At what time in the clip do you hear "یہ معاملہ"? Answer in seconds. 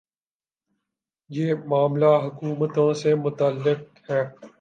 1.29-2.11